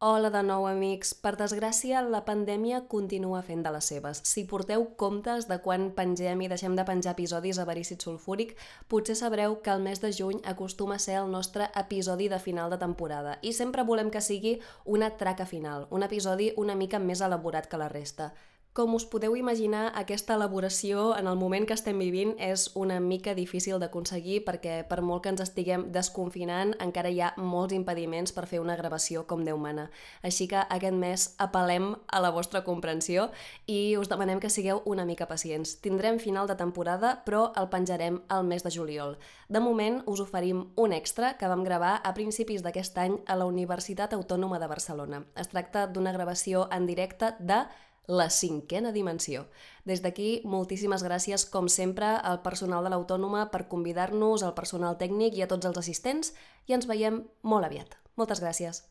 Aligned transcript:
Hola 0.00 0.28
de 0.30 0.44
nou, 0.46 0.62
amics. 0.70 1.08
Per 1.18 1.32
desgràcia, 1.34 1.98
la 2.06 2.20
pandèmia 2.22 2.84
continua 2.92 3.40
fent 3.42 3.64
de 3.64 3.72
les 3.74 3.86
seves. 3.90 4.20
Si 4.30 4.44
porteu 4.46 4.84
comptes 5.00 5.48
de 5.50 5.56
quan 5.64 5.88
pengem 5.96 6.44
i 6.44 6.48
deixem 6.52 6.76
de 6.78 6.84
penjar 6.86 7.16
episodis 7.16 7.58
a 7.58 7.64
Verícid 7.66 8.06
Sulfúric, 8.06 8.52
potser 8.86 9.16
sabreu 9.18 9.56
que 9.64 9.72
el 9.74 9.82
mes 9.82 9.98
de 9.98 10.12
juny 10.14 10.38
acostuma 10.52 11.00
a 11.00 11.02
ser 11.02 11.16
el 11.18 11.32
nostre 11.32 11.66
episodi 11.82 12.28
de 12.30 12.38
final 12.38 12.70
de 12.70 12.78
temporada 12.78 13.40
i 13.42 13.50
sempre 13.58 13.82
volem 13.82 14.12
que 14.14 14.22
sigui 14.22 14.60
una 14.84 15.10
traca 15.18 15.50
final, 15.50 15.88
un 15.90 16.06
episodi 16.06 16.52
una 16.54 16.78
mica 16.78 17.02
més 17.02 17.18
elaborat 17.18 17.66
que 17.66 17.82
la 17.82 17.90
resta. 17.90 18.30
Com 18.78 18.94
us 18.94 19.02
podeu 19.10 19.34
imaginar, 19.34 19.88
aquesta 19.98 20.36
elaboració 20.38 21.08
en 21.18 21.26
el 21.26 21.34
moment 21.34 21.64
que 21.66 21.74
estem 21.74 21.98
vivint 21.98 22.36
és 22.38 22.68
una 22.78 23.00
mica 23.02 23.32
difícil 23.34 23.80
d'aconseguir 23.82 24.44
perquè 24.46 24.84
per 24.86 25.00
molt 25.02 25.24
que 25.24 25.32
ens 25.32 25.40
estiguem 25.42 25.88
desconfinant 25.90 26.76
encara 26.78 27.10
hi 27.10 27.18
ha 27.18 27.32
molts 27.42 27.74
impediments 27.74 28.30
per 28.36 28.44
fer 28.46 28.60
una 28.62 28.76
gravació 28.78 29.24
com 29.26 29.42
Déu 29.42 29.58
mana. 29.58 29.88
Així 30.22 30.46
que 30.46 30.60
aquest 30.62 30.94
mes 30.94 31.24
apel·lem 31.42 31.88
a 32.06 32.20
la 32.22 32.30
vostra 32.30 32.62
comprensió 32.62 33.32
i 33.66 33.96
us 33.98 34.12
demanem 34.12 34.38
que 34.38 34.46
sigueu 34.46 34.84
una 34.86 35.08
mica 35.10 35.26
pacients. 35.26 35.74
Tindrem 35.82 36.22
final 36.22 36.46
de 36.46 36.54
temporada 36.54 37.16
però 37.26 37.48
el 37.58 37.66
penjarem 37.74 38.22
al 38.28 38.46
mes 38.46 38.62
de 38.62 38.70
juliol. 38.70 39.18
De 39.48 39.58
moment 39.58 40.04
us 40.06 40.22
oferim 40.22 40.68
un 40.76 40.94
extra 40.94 41.32
que 41.34 41.50
vam 41.50 41.66
gravar 41.66 41.96
a 42.04 42.14
principis 42.14 42.62
d'aquest 42.62 43.02
any 43.02 43.18
a 43.26 43.34
la 43.42 43.50
Universitat 43.50 44.14
Autònoma 44.14 44.62
de 44.62 44.70
Barcelona. 44.70 45.24
Es 45.34 45.50
tracta 45.50 45.88
d'una 45.88 46.14
gravació 46.14 46.68
en 46.70 46.86
directe 46.86 47.34
de 47.40 47.64
la 48.08 48.30
cinquena 48.30 48.90
dimensió. 48.90 49.46
Des 49.84 50.00
d'aquí, 50.02 50.40
moltíssimes 50.48 51.04
gràcies, 51.04 51.44
com 51.46 51.68
sempre, 51.68 52.08
al 52.16 52.40
personal 52.42 52.82
de 52.84 52.90
l'Autònoma 52.90 53.50
per 53.52 53.68
convidar-nos, 53.68 54.42
al 54.42 54.56
personal 54.56 54.96
tècnic 54.98 55.36
i 55.36 55.44
a 55.44 55.48
tots 55.48 55.68
els 55.68 55.78
assistents, 55.78 56.32
i 56.66 56.74
ens 56.74 56.88
veiem 56.88 57.22
molt 57.42 57.68
aviat. 57.68 57.94
Moltes 58.16 58.40
gràcies. 58.40 58.82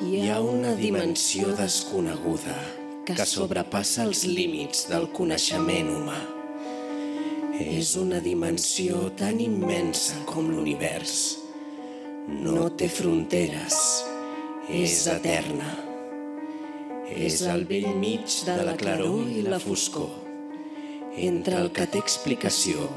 Hi 0.00 0.26
ha 0.28 0.40
una 0.42 0.74
dimensió 0.74 1.54
desconeguda 1.54 2.58
que 3.06 3.26
sobrepassa 3.26 4.04
els 4.08 4.26
límits 4.26 4.86
del 4.90 5.08
coneixement 5.14 5.94
humà. 5.94 6.39
És 7.60 7.92
una 8.00 8.22
dimensió 8.24 9.10
tan 9.20 9.36
immensa 9.44 10.22
com 10.24 10.46
l'univers. 10.48 11.12
No 12.40 12.70
té 12.72 12.88
fronteres, 12.88 13.76
és 14.72 15.02
eterna. 15.12 15.68
És 17.12 17.42
al 17.44 17.66
vell 17.68 17.90
mig 18.00 18.24
de 18.46 18.56
la 18.64 18.78
claror 18.80 19.28
i 19.28 19.44
la 19.44 19.60
foscor, 19.60 20.08
entre 21.20 21.60
el 21.60 21.68
que 21.76 21.84
té 21.84 22.00
explicació 22.00 22.88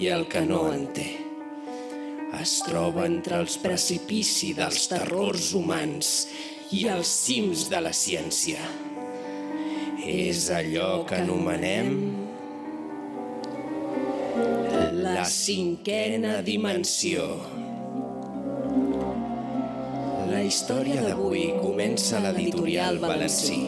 i 0.00 0.08
el 0.08 0.24
que 0.32 0.46
no 0.48 0.64
en 0.72 0.88
té. 0.96 1.10
Es 2.40 2.62
troba 2.64 3.04
entre 3.04 3.42
els 3.44 3.60
precipici 3.60 4.54
dels 4.56 4.88
terrors 4.88 5.52
humans 5.52 6.14
i 6.72 6.86
els 6.88 7.12
cims 7.28 7.68
de 7.68 7.84
la 7.84 7.92
ciència. 7.92 8.64
És 10.08 10.48
allò 10.54 11.02
que 11.04 11.20
anomenem 11.20 12.25
la 15.16 15.24
cinquena 15.24 16.42
dimensió. 16.44 17.22
La 20.28 20.42
història 20.44 21.00
d'avui 21.06 21.46
comença 21.56 22.18
a 22.18 22.20
l'editorial 22.26 22.98
Valencí, 23.00 23.62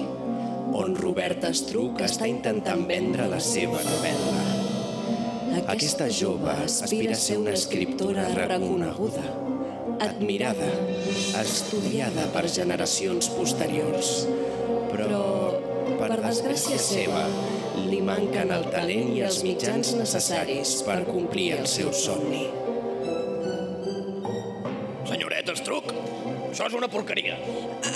on 0.76 0.92
Robert 0.98 1.46
Estruc 1.48 2.02
està 2.04 2.28
intentant 2.28 2.84
vendre 2.90 3.30
la 3.32 3.40
seva 3.40 3.80
novel·la. 3.86 5.62
Aquesta 5.72 6.10
jove 6.12 6.52
aspira 6.66 7.16
a 7.16 7.22
ser 7.22 7.38
una 7.40 7.56
escriptora 7.56 8.28
reconeguda, 8.36 9.24
admirada, 10.04 10.68
estudiada 11.40 12.28
per 12.36 12.44
generacions 12.58 13.32
posteriors. 13.38 14.18
Però, 14.92 15.24
per 15.96 16.12
desgràcia 16.20 16.76
seva, 16.76 17.24
li 17.86 18.00
manquen 18.04 18.50
el 18.54 18.66
talent 18.72 19.12
i 19.14 19.22
els 19.28 19.42
mitjans 19.46 19.94
necessaris 19.98 20.78
per 20.86 21.02
complir 21.06 21.52
el 21.60 21.68
seu 21.70 21.92
somni. 21.94 22.46
Això 26.58 26.66
és 26.66 26.74
una 26.74 26.88
porqueria. 26.90 27.36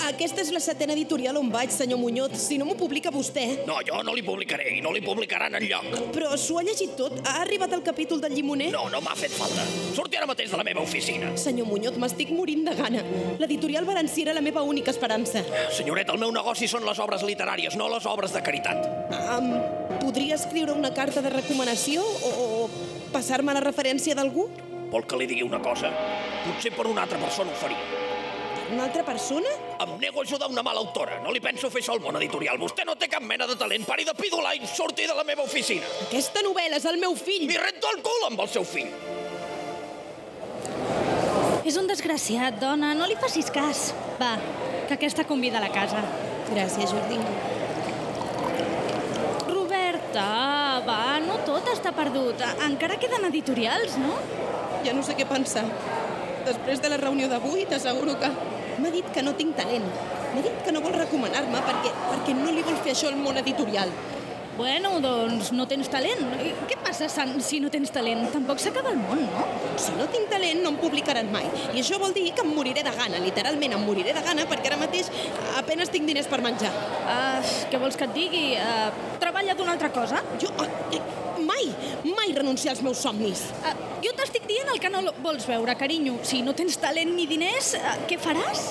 Aquesta 0.07 0.39
és 0.39 0.49
la 0.55 0.61
setena 0.63 0.93
editorial 0.95 1.35
on 1.35 1.49
vaig, 1.51 1.71
senyor 1.73 1.99
Muñoz. 1.99 2.37
Si 2.39 2.55
no 2.57 2.63
m'ho 2.63 2.77
publica 2.79 3.11
vostè... 3.11 3.43
No, 3.67 3.81
jo 3.83 3.99
no 4.07 4.13
li 4.15 4.23
publicaré 4.23 4.69
i 4.77 4.79
no 4.83 4.93
li 4.95 5.01
publicaran 5.03 5.57
en 5.59 5.65
lloc. 5.67 5.89
Però 6.15 6.31
s'ho 6.39 6.61
ha 6.61 6.63
llegit 6.63 6.93
tot? 6.95 7.17
Ha 7.27 7.41
arribat 7.41 7.73
el 7.75 7.83
capítol 7.83 8.21
del 8.23 8.35
llimoner? 8.37 8.69
No, 8.71 8.85
no 8.93 9.01
m'ha 9.03 9.17
fet 9.19 9.35
falta. 9.35 9.65
Surti 9.95 10.15
ara 10.19 10.29
mateix 10.29 10.53
de 10.53 10.59
la 10.61 10.63
meva 10.63 10.79
oficina. 10.79 11.33
Senyor 11.39 11.67
Muñoz, 11.67 11.97
m'estic 11.99 12.31
morint 12.31 12.63
de 12.69 12.75
gana. 12.77 13.03
L'editorial 13.41 13.87
Valencià 13.89 14.29
era 14.29 14.37
la 14.37 14.45
meva 14.45 14.63
única 14.63 14.93
esperança. 14.95 15.43
Senyoret, 15.75 16.13
el 16.13 16.21
meu 16.21 16.31
negoci 16.31 16.69
són 16.71 16.87
les 16.87 17.01
obres 17.03 17.25
literàries, 17.27 17.75
no 17.75 17.89
les 17.91 18.07
obres 18.07 18.31
de 18.31 18.43
caritat. 18.45 18.87
Um, 19.11 19.51
podria 20.05 20.39
escriure 20.39 20.71
una 20.71 20.93
carta 20.95 21.25
de 21.25 21.33
recomanació 21.35 21.99
o, 21.99 22.31
o 22.63 23.11
passar-me 23.11 23.57
la 23.57 23.65
referència 23.65 24.15
d'algú? 24.15 24.47
Vol 24.93 25.03
que 25.09 25.19
li 25.19 25.27
digui 25.27 25.43
una 25.43 25.59
cosa? 25.59 25.91
Potser 26.45 26.71
per 26.77 26.87
una 26.87 27.03
altra 27.03 27.19
persona 27.19 27.51
ho 27.51 27.59
faria. 27.59 28.02
Una 28.73 28.85
altra 28.85 29.03
persona? 29.05 29.49
Em 29.83 29.91
nego 30.01 30.21
a 30.21 30.23
ajudar 30.23 30.49
una 30.49 30.63
mala 30.63 30.79
autora. 30.79 31.19
No 31.21 31.31
li 31.31 31.39
penso 31.39 31.69
fer 31.69 31.83
això 31.83 31.93
al 31.93 31.99
món 32.01 32.15
editorial. 32.17 32.57
Vostè 32.57 32.81
no 32.87 32.95
té 32.97 33.05
cap 33.11 33.21
mena 33.21 33.45
de 33.45 33.53
talent. 33.59 33.83
Pari 33.85 34.05
de 34.07 34.15
pidolar 34.17 34.55
i 34.57 34.65
surti 34.65 35.05
de 35.05 35.13
la 35.13 35.25
meva 35.27 35.43
oficina. 35.45 35.85
Aquesta 36.07 36.41
novel·la 36.41 36.79
és 36.81 36.87
el 36.89 36.97
meu 37.01 37.13
fill. 37.13 37.45
Li 37.45 37.59
rento 37.59 37.91
el 37.93 38.01
cul 38.01 38.25
amb 38.31 38.41
el 38.41 38.49
seu 38.49 38.65
fill. 38.65 38.89
És 41.63 41.77
un 41.77 41.85
desgraciat, 41.87 42.57
dona, 42.59 42.95
no 42.97 43.05
li 43.07 43.17
facis 43.21 43.51
cas. 43.53 43.91
Va, 44.17 44.31
que 44.87 44.97
aquesta 44.97 45.27
convida 45.29 45.61
a 45.61 45.63
la 45.67 45.69
casa. 45.75 46.01
Gràcies, 46.49 46.89
Jordi. 46.89 47.19
Roberta, 49.51 50.25
va, 50.87 51.03
no 51.27 51.37
tot 51.45 51.69
està 51.75 51.93
perdut. 51.93 52.41
Encara 52.65 52.97
queden 52.97 53.29
editorials, 53.29 53.99
no? 54.01 54.17
Ja 54.83 54.97
no 54.97 55.05
sé 55.05 55.13
què 55.19 55.29
pensar. 55.29 55.67
Després 56.43 56.81
de 56.81 56.89
la 56.89 56.99
reunió 57.05 57.29
d'avui, 57.29 57.67
t'asseguro 57.69 58.17
que... 58.17 58.33
M'ha 58.79 58.91
dit 58.93 59.05
que 59.13 59.21
no 59.25 59.35
tinc 59.37 59.55
talent. 59.57 59.85
M'ha 60.33 60.41
dit 60.41 60.65
que 60.65 60.73
no 60.73 60.81
vol 60.81 60.95
recomanar-me 60.97 61.61
perquè, 61.67 61.93
perquè 62.09 62.35
no 62.37 62.51
li 62.51 62.65
vol 62.65 62.79
fer 62.81 62.95
això 62.95 63.11
al 63.11 63.19
món 63.21 63.37
editorial. 63.41 63.91
Bueno, 64.57 64.99
doncs 65.01 65.49
no 65.51 65.65
tens 65.65 65.89
talent. 65.89 66.27
I 66.37 66.51
Què 66.69 66.77
passa 66.77 67.07
si 67.41 67.59
no 67.61 67.71
tens 67.73 67.89
talent? 67.93 68.27
Tampoc 68.33 68.59
s'acaba 68.61 68.91
el 68.93 68.99
món, 69.01 69.23
no? 69.25 69.45
Si 69.81 69.95
no 69.97 70.05
tinc 70.13 70.29
talent, 70.29 70.61
no 70.61 70.73
em 70.75 70.77
publicaran 70.81 71.31
mai. 71.33 71.47
I 71.73 71.81
això 71.81 71.97
vol 72.01 72.13
dir 72.13 72.27
que 72.37 72.45
em 72.45 72.51
moriré 72.53 72.83
de 72.85 72.93
gana, 72.93 73.21
literalment 73.23 73.73
em 73.73 73.85
moriré 73.87 74.13
de 74.13 74.21
gana, 74.21 74.45
perquè 74.49 74.69
ara 74.69 74.77
mateix 74.81 75.09
apenes 75.57 75.89
tinc 75.93 76.05
diners 76.09 76.29
per 76.29 76.43
menjar. 76.45 76.69
Uh, 77.01 77.41
què 77.71 77.81
vols 77.81 77.97
que 77.97 78.05
et 78.05 78.13
digui? 78.13 78.45
Uh, 78.61 79.17
treballa 79.23 79.57
d'una 79.57 79.73
altra 79.73 79.89
cosa? 79.95 80.21
Jo 80.41 80.53
uh, 80.53 80.69
mai, 81.41 81.65
mai 82.13 82.37
renunciar 82.37 82.75
als 82.75 82.85
meus 82.85 83.01
somnis. 83.01 83.47
Uh, 83.63 83.92
jo 84.03 84.11
t'estic 84.17 84.45
dient 84.49 84.69
el 84.73 84.81
que 84.83 84.91
no 84.91 85.01
vols 85.23 85.47
veure, 85.47 85.75
carinyo. 85.79 86.17
Si 86.27 86.41
no 86.45 86.53
tens 86.57 86.77
talent 86.81 87.13
ni 87.15 87.27
diners, 87.29 87.73
uh, 87.79 87.95
què 88.09 88.19
faràs? 88.21 88.67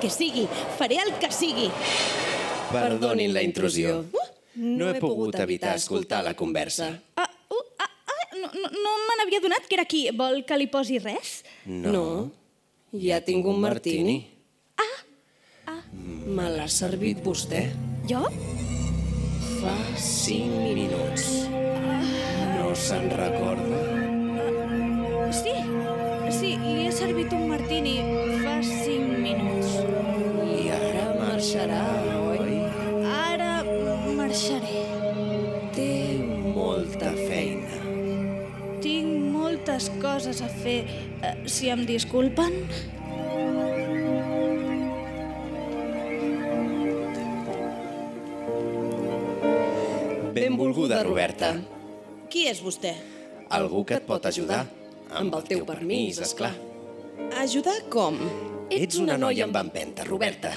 Que 0.00 0.10
sigui, 0.12 0.46
faré 0.78 0.98
el 1.04 1.12
que 1.20 1.30
sigui. 1.34 1.68
Perdonin 2.72 3.34
la 3.36 3.44
intrusió. 3.44 4.00
No 4.60 4.90
he 4.90 4.98
pogut 5.00 5.36
evitar 5.40 5.76
escoltar 5.78 6.24
la 6.26 6.34
conversa. 6.34 6.90
Uh, 7.18 7.28
uh, 7.54 7.60
uh, 7.60 7.86
uh, 7.86 8.26
no 8.40 8.50
no, 8.56 8.72
no 8.74 8.96
me 9.06 9.20
n'havia 9.20 9.40
donat 9.44 9.68
que 9.68 9.78
era 9.78 9.86
aquí. 9.86 10.06
Vol 10.16 10.42
que 10.48 10.58
li 10.58 10.66
posi 10.72 10.98
res? 10.98 11.40
No, 11.64 12.30
ja 12.92 13.20
tinc 13.24 13.46
un 13.46 13.60
martini. 13.62 14.18
me 16.30 16.46
l'ha 16.54 16.68
servit 16.70 17.18
vostè 17.24 17.64
Jo? 18.06 18.20
fa 19.60 19.74
cinc 19.98 20.54
minuts. 20.76 21.26
No 22.56 22.70
se'n 22.86 23.10
recorda? 23.18 23.79
Servit 27.30 27.32
un 27.32 27.48
martini 27.48 28.00
fa 28.42 28.60
cinc 28.62 29.18
minuts. 29.18 29.74
I 30.50 30.70
ara 30.74 31.06
marxarà, 31.18 31.82
oi? 32.26 32.56
Ara 33.06 33.62
marxaré. 34.16 34.84
Té 35.74 36.18
molta 36.54 37.12
feina. 37.14 37.78
Tinc 38.80 39.30
moltes 39.32 39.90
coses 40.00 40.42
a 40.42 40.48
fer. 40.48 40.84
Eh, 41.22 41.36
Si 41.46 41.68
em 41.68 41.84
disculpen? 41.86 42.52
Benvolguda, 50.32 51.02
Roberta. 51.02 51.54
Qui 52.30 52.46
és 52.46 52.62
vostè? 52.62 52.94
Algú 53.50 53.84
que 53.84 53.98
et 53.98 54.06
pot 54.06 54.24
ajudar. 54.26 54.66
Amb 55.10 55.34
el 55.34 55.42
teu 55.42 55.64
permís, 55.66 56.20
és 56.22 56.34
clar. 56.34 56.69
Ajudar 57.40 57.78
com? 57.88 58.18
Ets 58.68 58.98
una 59.00 59.14
noia 59.16 59.46
amb 59.46 59.56
empenta, 59.56 60.04
Roberta. 60.04 60.50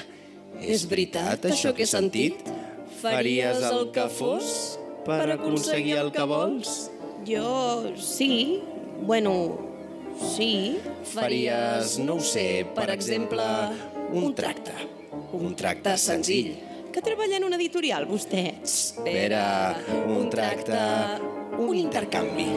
És 0.60 0.82
veritat, 0.84 1.46
això 1.48 1.70
que 1.72 1.86
he 1.86 1.88
sentit? 1.88 2.42
Faries 3.00 3.62
el 3.70 3.88
que 3.94 4.04
fos 4.12 4.50
per 5.06 5.30
aconseguir 5.32 5.96
el 6.02 6.12
que 6.12 6.26
vols? 6.28 6.74
Jo 7.24 7.94
sí, 7.96 8.60
bueno, 9.00 9.32
sí. 10.36 10.76
Faries, 11.14 11.96
no 12.04 12.18
ho 12.20 12.28
sé, 12.34 12.66
per 12.76 12.90
exemple, 12.92 13.48
un 14.12 14.36
tracte. 14.36 14.76
Un 15.40 15.56
tracte 15.56 15.96
senzill. 15.96 16.52
Que 16.92 17.00
treballa 17.00 17.40
en 17.40 17.48
una 17.48 17.56
editorial, 17.56 18.04
vostè? 18.12 18.50
Espera, 18.60 19.46
un 20.04 20.28
tracte... 20.28 20.82
Un 21.54 21.76
intercanvi. 21.78 22.48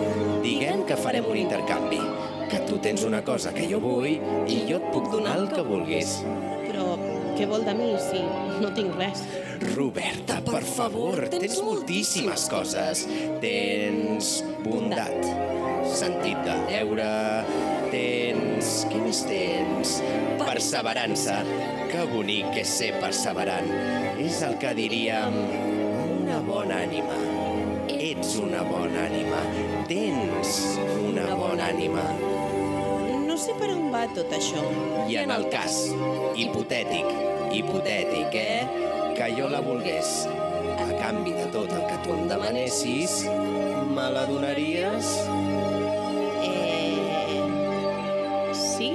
Diguem 0.41 0.81
que 0.89 0.95
farem 0.97 1.27
un 1.29 1.37
intercanvi. 1.37 1.99
Que 2.47 2.59
tu 2.67 2.77
tens 2.83 3.03
una 3.03 3.23
cosa 3.27 3.51
que 3.55 3.67
jo 3.67 3.79
vull 3.83 4.13
i 4.47 4.61
jo 4.69 4.79
et 4.79 4.89
puc 4.93 5.09
donar 5.11 5.35
el 5.41 5.49
que 5.51 5.63
vulguis. 5.67 6.17
Però 6.67 6.95
què 7.37 7.45
vol 7.49 7.65
de 7.67 7.73
mi 7.77 7.91
si 8.01 8.21
no 8.61 8.71
tinc 8.75 8.95
res? 8.97 9.23
Roberta, 9.73 10.39
per 10.45 10.63
favor, 10.65 11.27
tens 11.33 11.59
moltíssimes 11.65 12.47
coses. 12.51 13.03
Tens 13.43 14.31
bondat, 14.63 15.27
sentit 15.91 16.39
de 16.47 16.57
deure, 16.71 17.11
tens... 17.93 18.73
Què 18.89 19.01
més 19.03 19.23
tens? 19.27 19.97
Perseverança. 20.41 21.41
Que 21.91 22.07
bonic 22.11 22.61
és 22.63 22.75
ser 22.81 22.93
perseverant. 23.01 23.69
És 24.23 24.41
el 24.47 24.57
que 24.61 24.73
diríem 24.77 25.41
una 26.17 26.41
bona 26.47 26.83
ànima. 26.87 27.26
Una 28.37 28.61
bona 28.63 29.07
ànima. 29.07 29.39
Tens 29.89 30.57
una 31.01 31.25
bona 31.35 31.71
ànima. 31.71 32.03
No 33.25 33.37
sé 33.41 33.55
per 33.57 33.71
on 33.73 33.87
va 33.93 34.03
tot 34.13 34.31
això. 34.37 34.61
I 35.09 35.17
en 35.23 35.33
el 35.33 35.47
cas 35.53 35.79
hipotètic, 36.37 37.09
hipotètic, 37.57 38.37
eh? 38.37 38.85
Que 39.17 39.31
jo 39.33 39.49
la 39.49 39.63
volgués 39.65 40.27
a 40.77 40.87
canvi 41.01 41.33
de 41.33 41.47
tot 41.53 41.73
el 41.73 41.85
que 41.89 41.99
tu 42.05 42.13
em 42.13 42.27
demanessis, 42.29 43.19
me 43.97 44.07
la 44.13 44.27
donaries? 44.29 45.13
Eh... 46.45 47.41
Sí? 48.53 48.93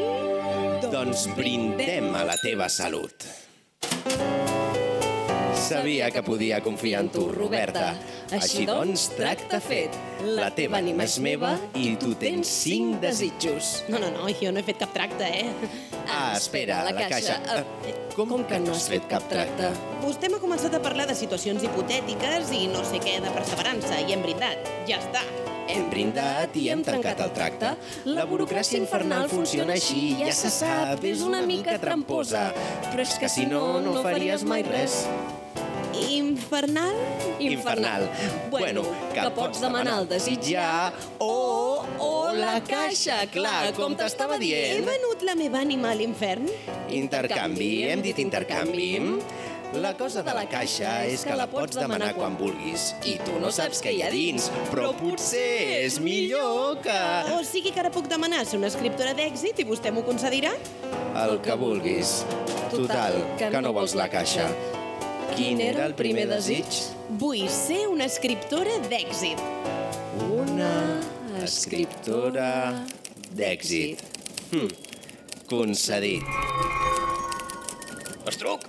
Doncs 0.92 1.26
brindem 1.38 2.12
a 2.14 2.26
la 2.30 2.38
teva 2.44 2.70
salut. 2.70 3.41
Sabia 5.72 6.10
que 6.14 6.22
podia 6.22 6.60
confiar 6.64 7.02
en 7.06 7.10
tu, 7.14 7.26
Roberta. 7.32 7.92
Així 8.32 8.66
doncs, 8.68 9.08
tracte 9.16 9.60
fet. 9.64 9.96
La 10.22 10.50
teva 10.54 10.78
ànima 10.78 11.06
és 11.08 11.18
meva 11.22 11.54
i 11.78 11.94
tu 12.00 12.14
tens 12.20 12.48
cinc 12.62 13.00
desitjos. 13.02 13.82
No, 13.92 13.98
no, 14.02 14.12
no, 14.14 14.28
jo 14.40 14.52
no 14.54 14.62
he 14.62 14.66
fet 14.66 14.80
cap 14.82 14.92
tracte, 14.94 15.26
eh? 15.26 15.72
Ah, 16.06 16.34
espera, 16.36 16.82
la 16.88 17.08
caixa. 17.08 17.40
Eh, 17.56 17.98
Com 18.12 18.42
que 18.44 18.58
no 18.60 18.74
has 18.76 18.90
fet 18.92 19.06
cap 19.08 19.24
tracte? 19.30 19.70
Vostè 20.02 20.28
m'ha 20.28 20.40
començat 20.42 20.74
a 20.76 20.80
parlar 20.84 21.06
de 21.08 21.14
situacions 21.16 21.64
hipotètiques 21.64 22.52
i 22.52 22.66
no 22.68 22.84
sé 22.84 23.00
què 23.00 23.16
de 23.24 23.32
perseverança, 23.32 24.02
i 24.04 24.12
hem 24.12 24.24
brindat. 24.24 24.68
Ja 24.88 25.00
està. 25.00 25.24
Hem 25.72 25.86
brindat 25.88 26.56
i 26.60 26.66
hem 26.68 26.82
tancat 26.84 27.22
el 27.24 27.32
tracte. 27.32 27.70
La 28.12 28.26
burocràcia 28.28 28.76
infernal 28.76 29.30
funciona 29.32 29.78
així, 29.78 30.18
ja 30.20 30.34
se 30.36 30.50
sap, 30.52 31.04
és 31.08 31.22
una 31.24 31.40
mica 31.46 31.78
tramposa. 31.80 32.50
Però 32.90 33.06
és 33.06 33.16
que 33.16 33.30
si 33.32 33.46
no, 33.48 33.80
no 33.80 34.02
faries 34.04 34.44
mai 34.44 34.66
res. 34.66 35.04
Infernal? 36.42 36.96
Infernal. 37.38 38.08
Bueno, 38.50 38.82
que 39.14 39.30
pots 39.30 39.60
demanar 39.62 40.00
el 40.02 40.08
desitjar 40.08 40.92
o... 41.18 41.84
o 42.02 42.10
la 42.34 42.58
caixa, 42.66 43.22
clar, 43.30 43.70
com 43.76 43.94
t'estava 43.98 44.36
He 44.40 44.42
dient. 44.42 44.84
venut 44.88 45.22
la 45.22 45.36
meva 45.38 45.60
ànima 45.62 45.92
a 45.92 45.96
l'infern? 45.98 46.48
Intercanvi, 46.90 47.72
hem 47.92 48.02
dit 48.02 48.18
intercanvi. 48.18 48.90
La 49.80 49.94
cosa 49.96 50.20
de 50.20 50.34
la 50.36 50.42
caixa 50.50 50.90
és 51.08 51.22
que 51.24 51.32
la 51.38 51.46
pots 51.48 51.78
demanar 51.80 52.10
quan 52.12 52.34
vulguis 52.36 52.90
i 53.08 53.14
tu 53.24 53.38
no 53.40 53.48
saps 53.54 53.80
què 53.80 53.94
hi 53.94 54.02
ha 54.04 54.10
dins, 54.12 54.50
però 54.68 54.90
potser 54.98 55.78
és 55.86 55.96
millor 56.02 56.82
que... 56.84 56.98
O 57.32 57.40
sigui 57.46 57.72
que 57.72 57.80
ara 57.80 57.92
puc 57.94 58.10
demanar 58.10 58.42
ser 58.44 58.60
una 58.60 58.68
escriptora 58.68 59.14
d'èxit 59.16 59.62
i 59.64 59.68
vostè 59.70 59.94
m'ho 59.94 60.04
concedirà? 60.04 60.52
El 61.22 61.38
que 61.40 61.56
vulguis. 61.56 62.18
Total, 62.74 63.16
que 63.40 63.64
no 63.64 63.72
vols 63.72 63.96
la 63.96 64.10
caixa. 64.12 64.50
Quin 65.32 65.62
era 65.64 65.86
el 65.88 65.94
primer 65.96 66.26
desig? 66.28 66.66
Vull 67.20 67.46
ser 67.48 67.86
una 67.88 68.04
escriptora 68.04 68.74
d'èxit. 68.90 69.40
Una 70.28 70.72
escriptora 71.40 72.50
d'èxit. 73.32 74.02
Hm. 74.52 74.68
Concedit. 75.48 76.28
Estruc, 78.28 78.68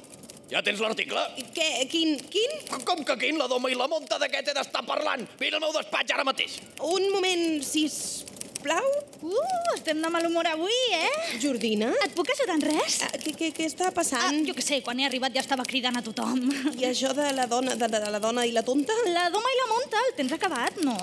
ja 0.54 0.64
tens 0.64 0.80
l'article? 0.80 1.26
Què? 1.52 1.68
Quin? 1.92 2.16
Quin? 2.32 2.56
Com 2.88 3.04
que 3.04 3.20
quin? 3.20 3.42
La 3.42 3.50
doma 3.52 3.72
i 3.74 3.76
la 3.76 3.90
monta 3.92 4.22
de 4.22 4.32
què 4.32 4.46
t'he 4.46 4.56
d'estar 4.56 4.86
parlant? 4.88 5.28
Vine 5.44 5.60
al 5.60 5.66
meu 5.66 5.76
despatx 5.76 6.16
ara 6.16 6.24
mateix. 6.28 6.62
Un 6.80 7.12
moment, 7.12 7.60
sisplau. 8.64 8.88
Uh, 9.24 9.74
estem 9.76 10.00
de 10.02 10.10
mal 10.12 10.24
humor 10.26 10.46
avui, 10.48 10.72
eh? 10.92 11.40
Jordina? 11.40 11.90
Et 12.04 12.12
puc 12.16 12.28
ajudar 12.34 12.56
en 12.58 12.64
res? 12.64 12.98
Ah, 13.06 13.12
Què, 13.24 13.32
què, 13.36 13.50
què 13.56 13.66
està 13.70 13.88
Ah, 13.88 13.92
passant? 13.96 14.36
jo 14.48 14.54
què 14.54 14.62
sé, 14.64 14.82
quan 14.84 15.00
he 15.00 15.06
arribat 15.06 15.34
ja 15.34 15.40
estava 15.42 15.64
cridant 15.64 15.96
a 15.98 16.02
tothom. 16.04 16.40
I 16.80 16.86
això 16.90 17.14
de 17.16 17.30
la 17.36 17.46
dona, 17.48 17.76
de, 17.76 17.88
de 17.88 18.00
la 18.12 18.20
dona 18.20 18.46
i 18.46 18.52
la 18.52 18.64
tonta? 18.64 18.94
La 19.08 19.30
doma 19.32 19.48
i 19.52 19.58
la 19.60 19.68
monta, 19.72 20.02
el 20.10 20.14
tens 20.18 20.32
acabat, 20.36 20.78
no? 20.84 20.96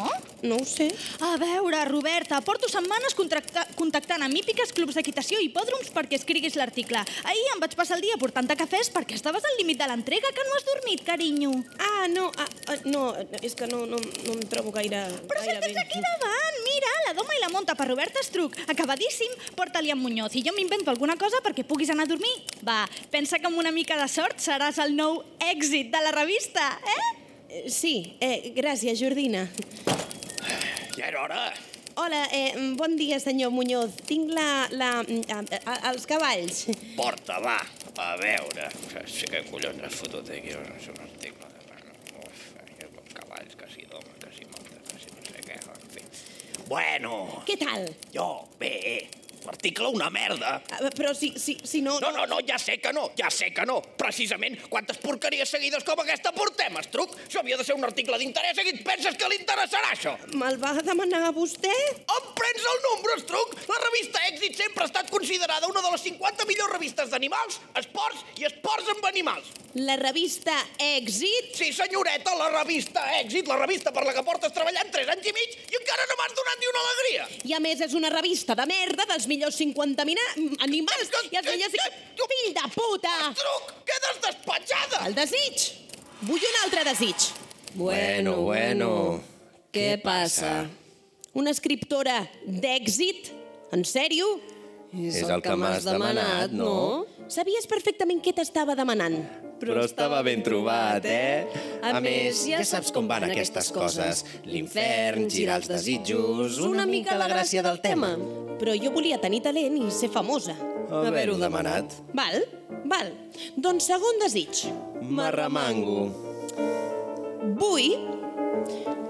No 0.43 0.57
ho 0.61 0.65
sé. 0.69 0.91
A 1.25 1.35
veure, 1.41 1.83
Roberta, 1.89 2.41
porto 2.45 2.69
setmanes 2.69 3.17
contactant 3.17 4.23
amb 4.25 4.37
hípiques, 4.37 4.73
clubs 4.77 4.97
d'equitació 4.97 5.41
i 5.41 5.49
hipòdroms 5.49 5.91
perquè 5.97 6.17
escriguis 6.21 6.57
l'article. 6.61 7.01
Ahir 7.25 7.47
em 7.55 7.61
vaig 7.65 7.75
passar 7.77 7.97
el 7.99 8.05
dia 8.05 8.17
portant-te 8.21 8.57
cafès 8.57 8.93
perquè 8.93 9.17
estaves 9.17 9.45
al 9.45 9.57
límit 9.61 9.81
de 9.81 9.89
l'entrega 9.91 10.33
que 10.37 10.45
no 10.49 10.57
has 10.57 10.69
dormit, 10.69 11.05
carinyo. 11.09 11.53
Ah, 11.81 12.07
no, 12.13 12.29
ah, 12.37 12.49
ah, 12.69 12.79
no, 12.85 13.11
és 13.43 13.57
que 13.57 13.67
no, 13.69 13.85
no, 13.89 13.97
no 14.01 14.37
em 14.37 14.45
trobo 14.49 14.73
gaire, 14.77 15.05
Però 15.29 15.41
si 15.41 15.49
gaire 15.53 15.65
tens 15.67 15.83
aquí 15.85 16.01
davant, 16.05 16.61
mira, 16.69 16.93
la 17.09 17.17
doma 17.17 17.37
i 17.37 17.43
la 17.45 17.50
monta 17.51 17.75
per 17.79 17.87
Roberta 17.89 18.21
Estruc. 18.23 18.57
Acabadíssim, 18.73 19.33
porta-li 19.57 19.91
amb 19.95 20.03
Muñoz 20.07 20.35
i 20.39 20.43
jo 20.47 20.53
m'invento 20.57 20.91
alguna 20.91 21.17
cosa 21.21 21.41
perquè 21.45 21.65
puguis 21.67 21.91
anar 21.91 22.07
a 22.09 22.13
dormir. 22.15 22.35
Va, 22.67 22.85
pensa 23.11 23.39
que 23.39 23.47
amb 23.51 23.59
una 23.59 23.73
mica 23.73 23.99
de 24.01 24.09
sort 24.09 24.39
seràs 24.41 24.79
el 24.85 24.95
nou 24.97 25.23
èxit 25.53 25.91
de 25.93 26.05
la 26.07 26.13
revista, 26.17 26.67
eh? 26.97 27.69
Sí, 27.69 28.17
eh, 28.23 28.53
gràcies, 28.55 29.01
Jordina. 29.03 29.49
Ja 30.97 31.07
era 31.09 31.23
hora. 31.25 31.53
Hola, 32.01 32.21
eh, 32.33 32.55
bon 32.79 32.95
dia, 32.97 33.19
senyor 33.21 33.51
Muñoz. 33.53 33.91
Tinc 34.07 34.31
la... 34.33 34.69
la 34.71 34.91
a, 35.03 35.41
a, 35.67 35.75
els 35.91 36.07
cavalls. 36.09 36.63
Porta, 36.97 37.41
va, 37.43 37.59
a 38.01 38.15
veure. 38.21 38.69
Sí 39.11 39.27
que 39.29 39.43
collons 39.51 39.83
has 39.85 39.99
fotut 39.99 40.31
aquí 40.31 40.55
és 40.55 40.87
un 40.89 41.01
article. 41.03 41.51
de- 41.51 41.59
Uf, 42.23 42.41
amb 42.87 43.13
cavalls, 43.19 43.57
que 43.59 43.69
si 43.75 43.85
doma, 43.91 44.15
que 44.23 44.31
si 44.39 44.47
monta, 44.47 44.79
que 44.89 45.03
si 45.03 45.11
no 45.13 45.27
sé 45.27 45.45
què, 45.45 45.59
en 45.59 45.91
fi. 45.93 46.07
Bueno, 46.71 47.43
Què 47.49 47.57
tal? 47.59 47.89
jo, 48.15 48.29
bé, 48.61 49.09
l'article 49.47 49.91
una 49.95 50.11
merda. 50.11 50.61
Ah, 50.71 50.91
Però 50.97 51.13
si, 51.15 51.33
si, 51.39 51.57
si 51.65 51.81
no... 51.85 51.99
No, 52.01 52.11
no, 52.15 52.27
no, 52.27 52.41
ja 52.47 52.59
sé 52.59 52.79
que 52.83 52.93
no, 52.93 53.11
ja 53.19 53.31
sé 53.31 53.51
que 53.55 53.65
no. 53.69 53.81
Precisament, 54.01 54.59
quantes 54.73 54.99
porqueries 55.03 55.51
seguides 55.51 55.85
com 55.87 56.03
aquesta 56.03 56.33
portem, 56.37 56.77
Estruc? 56.81 57.17
Això 57.27 57.43
havia 57.43 57.59
de 57.61 57.67
ser 57.67 57.77
un 57.79 57.87
article 57.89 58.19
d'interès 58.21 58.61
i 58.61 58.75
et 58.75 58.83
penses 58.87 59.17
que 59.17 59.31
li 59.31 59.41
interessarà, 59.41 59.95
això? 59.95 60.17
Me'l 60.35 60.61
va 60.63 60.75
demanar 60.85 61.23
a 61.29 61.33
vostè? 61.37 61.73
On 62.17 62.31
prens 62.37 62.69
el 62.75 62.83
número, 62.89 63.17
Estruc? 63.21 63.57
La 63.71 63.81
revista 63.87 64.25
Èxit 64.31 64.59
sempre 64.61 64.85
ha 64.85 64.91
estat 64.91 65.11
considerada 65.13 65.71
una 65.71 65.83
de 65.85 65.95
les 65.95 66.07
50 66.11 66.47
millors 66.51 66.75
revistes 66.77 67.11
d'animals, 67.13 67.61
esports 67.81 68.25
i 68.41 68.47
esports 68.49 68.93
amb 68.97 69.09
animals. 69.11 69.51
La 69.79 69.95
revista 70.01 70.55
Èxit? 70.83 71.53
Sí, 71.55 71.71
senyoreta, 71.73 72.35
la 72.39 72.49
revista 72.57 73.05
Èxit, 73.21 73.47
la 73.47 73.59
revista 73.61 73.93
per 73.95 74.03
la 74.07 74.15
que 74.17 74.25
portes 74.27 74.55
treballant 74.55 74.91
3 74.91 75.13
anys 75.15 75.29
i 75.31 75.35
mig 75.37 75.55
i 75.71 75.79
encara 75.79 76.09
no 76.11 76.17
m'has 76.19 76.35
donat 76.35 76.59
ni 76.61 76.71
una 76.71 76.83
alegria. 76.87 77.29
I 77.47 77.55
a 77.55 77.61
més 77.63 77.85
és 77.87 77.95
una 77.99 78.11
revista 78.11 78.57
de 78.59 78.67
merda 78.67 79.07
dels 79.07 79.29
millors 79.31 79.40
50 79.49 80.05
mina... 80.05 80.21
animals 80.67 81.09
Que- 81.09 81.23
i 81.33 81.37
els 81.41 81.47
que- 81.49 81.57
millors... 81.57 81.73
que- 81.73 82.29
Fill 82.31 82.53
de 82.55 82.67
puta! 82.75 83.15
Estruc, 83.31 83.71
quedes 83.89 84.21
despatxada! 84.27 85.01
El 85.09 85.15
desig! 85.17 85.65
Vull 86.29 86.45
un 86.51 86.59
altre 86.65 86.85
desig. 86.85 87.17
Bueno, 87.75 88.37
bueno. 88.43 88.91
Què 89.73 89.97
passa? 90.03 90.67
Una 91.33 91.51
escriptora 91.55 92.21
d'èxit? 92.45 93.31
En 93.73 93.85
sèrio? 93.87 94.27
És 94.93 95.21
el 95.23 95.41
que 95.45 95.55
m'has 95.57 95.85
demanat, 95.87 96.51
no? 96.53 97.07
Sabies 97.31 97.69
perfectament 97.71 98.19
què 98.25 98.33
t'estava 98.35 98.75
demanant. 98.75 99.21
Però 99.61 99.85
estava 99.85 100.23
ben 100.25 100.41
trobat, 100.45 101.05
eh? 101.05 101.47
A 101.85 102.01
més, 102.01 102.47
ja 102.49 102.63
saps 102.65 102.91
com 102.95 103.09
van 103.11 103.27
aquestes 103.29 103.69
coses. 103.75 104.25
L'infern, 104.49 105.29
girar 105.33 105.61
els 105.61 105.69
desitjos, 105.71 106.61
una 106.65 106.87
mica 106.89 107.19
la 107.21 107.29
gràcia 107.31 107.65
del 107.67 107.81
tema. 107.85 108.15
Però 108.61 108.75
jo 108.77 108.93
volia 108.93 109.21
tenir 109.21 109.43
talent 109.45 109.77
i 109.81 109.91
ser 109.93 110.11
famosa. 110.13 110.57
Haver-ho 110.91 111.37
demanat. 111.39 111.95
Val? 112.17 112.43
Val. 112.91 113.13
Doncs 113.57 113.87
segon 113.93 114.21
desig. 114.25 114.65
M'arremango. 115.07 116.09
Vull 117.61 117.95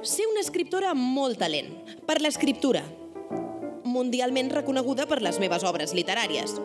ser 0.06 0.26
una 0.30 0.42
escriptora 0.44 0.92
amb 0.94 1.02
molt 1.16 1.40
talent. 1.40 1.72
Per 2.06 2.18
l'escriptura. 2.22 2.82
Mundialment 3.90 4.52
reconeguda 4.54 5.08
per 5.10 5.18
les 5.24 5.40
meves 5.42 5.64
obres 5.66 5.94
literàries. 5.96 6.58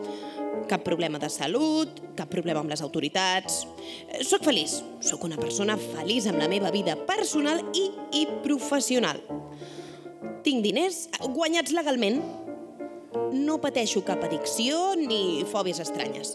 cap 0.66 0.82
problema 0.82 1.20
de 1.22 1.28
salut, 1.30 2.00
cap 2.18 2.30
problema 2.32 2.60
amb 2.64 2.72
les 2.72 2.82
autoritats. 2.82 3.68
Soc 4.26 4.42
feliç. 4.48 4.80
Soc 5.06 5.24
una 5.28 5.38
persona 5.38 5.76
feliç 5.78 6.26
amb 6.26 6.42
la 6.42 6.48
meva 6.50 6.72
vida 6.74 6.96
personal 7.06 7.62
i, 7.78 7.84
i 8.18 8.24
professional. 8.42 9.22
Tinc 10.42 10.66
diners 10.66 11.04
guanyats 11.36 11.74
legalment. 11.76 12.18
No 13.36 13.60
pateixo 13.62 14.02
cap 14.08 14.26
addicció 14.26 14.96
ni 14.98 15.46
fòbies 15.52 15.84
estranyes. 15.86 16.34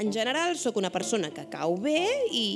En 0.00 0.12
general, 0.16 0.56
sóc 0.56 0.80
una 0.80 0.90
persona 0.94 1.28
que 1.34 1.44
cau 1.52 1.76
bé 1.76 2.00
i, 2.32 2.48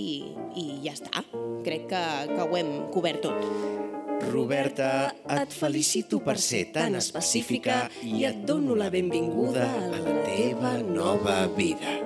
i 0.57 0.67
ja 0.87 0.97
està. 0.97 1.25
Crec 1.67 1.89
que, 1.93 2.03
que 2.33 2.43
ho 2.49 2.57
hem 2.57 2.75
cobert 2.95 3.21
tot. 3.29 3.82
Roberta, 4.31 5.15
et 5.35 5.53
felicito 5.55 6.21
per 6.23 6.37
ser 6.39 6.67
tan 6.75 6.95
específica 6.99 7.89
i 8.07 8.25
et 8.29 8.43
dono 8.47 8.77
la 8.79 8.91
benvinguda 8.93 9.67
a 9.67 9.99
la 9.99 10.17
teva 10.27 10.77
nova 10.83 11.47
vida. 11.57 11.99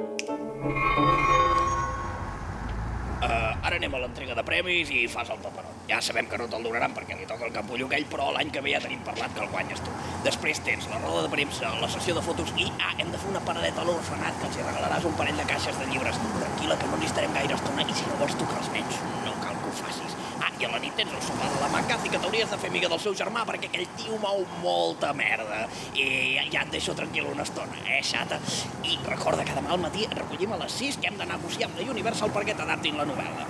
Uh, 3.17 3.53
ara 3.65 3.79
anem 3.79 3.95
a 3.97 4.01
l'entrega 4.03 4.35
de 4.39 4.45
premis 4.47 4.91
i 4.95 5.07
fas 5.11 5.31
el 5.35 5.41
paperot. 5.43 5.77
Ja 5.89 6.01
sabem 6.03 6.27
que 6.31 6.39
no 6.41 6.49
te'l 6.51 6.67
donaran 6.67 6.93
perquè 6.95 7.17
li 7.19 7.27
toca 7.31 7.47
el 7.47 7.55
capullo 7.55 7.87
aquell, 7.89 8.05
però 8.11 8.29
l'any 8.35 8.51
que 8.55 8.63
ve 8.65 8.75
ja 8.75 8.83
tenim 8.83 9.01
parlat 9.07 9.33
que 9.35 9.45
el 9.45 9.51
guanyes 9.53 9.83
tu. 9.87 9.95
Després 10.27 10.61
tens 10.67 10.89
la 10.91 11.01
roda 11.05 11.25
de 11.27 11.33
premsa, 11.33 11.73
la 11.81 11.91
sessió 11.93 12.17
de 12.17 12.25
fotos 12.27 12.53
i, 12.59 12.69
ah, 12.83 12.93
hem 12.99 13.13
de 13.15 13.23
fer 13.23 13.31
una 13.33 13.45
paradeta 13.47 13.85
a 13.85 13.89
l'orfenat 13.89 14.41
que 14.41 14.51
els 14.51 14.59
hi 14.59 14.67
regalaràs 14.67 15.09
un 15.11 15.17
parell 15.21 15.41
de 15.43 15.49
caixes 15.53 15.79
de 15.81 15.89
llibres. 15.93 16.21
Tranquil·la, 16.41 16.79
que 16.83 16.91
no 16.93 17.01
hi 17.01 17.11
estarem 17.11 17.39
gaire 17.39 17.59
estona 17.61 17.87
i 17.87 17.99
si 18.01 18.11
no 18.11 18.21
vols 18.23 18.39
tocar 18.43 18.63
els 18.63 18.73
nens, 18.75 19.03
no 19.25 19.39
cal 19.45 19.63
que 19.63 19.71
ho 19.71 19.77
facis. 19.85 20.16
Ah, 20.57 20.63
i 20.63 20.65
a 20.65 20.71
la 20.73 20.79
nit 20.81 20.95
tens 20.97 21.13
el 21.13 21.21
sopar 21.21 21.51
de 21.53 21.59
la 21.61 21.69
Macati 21.69 22.09
que 22.09 22.19
t'hauries 22.21 22.49
de 22.49 22.57
fer 22.57 22.71
amiga 22.71 22.89
del 22.89 23.01
seu 23.01 23.15
germà 23.19 23.43
perquè 23.45 23.69
aquell 23.69 23.89
tio 23.99 24.17
mou 24.23 24.45
molta 24.63 25.13
merda. 25.13 25.67
I 25.93 26.39
ja 26.53 26.63
et 26.63 26.71
deixo 26.73 26.95
tranquil 26.97 27.27
una 27.29 27.45
estona, 27.45 27.77
eh, 27.85 28.01
xata? 28.03 28.39
I 28.83 28.97
recorda 29.05 29.45
que 29.45 29.57
demà 29.57 29.75
al 29.75 29.83
matí 29.83 30.07
et 30.07 30.15
recollim 30.17 30.55
a 30.55 30.61
les 30.63 30.73
6 30.73 30.97
que 31.03 31.11
hem 31.11 31.19
de 31.21 31.27
negociar 31.29 31.69
amb 31.69 31.81
la 31.81 31.91
Universal 31.93 32.33
perquè 32.33 32.57
t'adaptin 32.57 32.97
la 32.97 33.05
novel·la. 33.05 33.45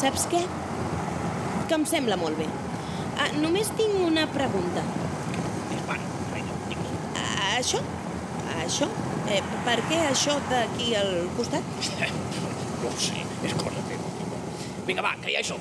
Saps 0.00 0.26
què? 0.32 0.42
Que 1.68 1.78
em 1.78 1.86
sembla 1.86 2.18
molt 2.18 2.38
bé. 2.38 2.48
Ah, 3.18 3.30
només 3.38 3.70
tinc 3.78 3.94
una 4.06 4.26
pregunta. 4.34 4.82
Van, 5.86 6.02
vinga, 6.34 6.58
digues. 6.66 6.98
Ah, 7.14 7.58
això? 7.60 7.82
Això? 8.58 8.90
Eh, 9.28 9.42
per 9.64 9.78
què 9.86 10.02
això 10.08 10.38
d'aquí 10.50 10.94
al 10.98 11.28
costat? 11.38 11.62
No 12.78 12.92
ho 12.92 12.98
sé, 13.02 13.24
és 13.42 13.54
cosa. 13.58 13.77
Vinga, 14.88 15.02
va, 15.04 15.10
que 15.20 15.28
ja 15.34 15.40
hi 15.42 15.44
som. 15.44 15.60